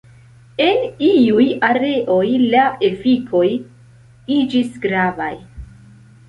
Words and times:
En 0.63 0.79
iuj 1.07 1.45
areoj 1.67 2.29
la 2.55 2.63
efikoj 2.89 3.45
iĝis 4.39 4.73
gravaj. 4.87 5.31